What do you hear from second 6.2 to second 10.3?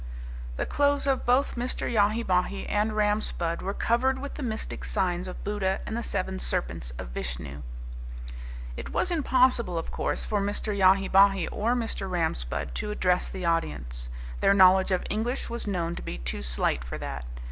serpents of Vishnu. It was impossible, of course,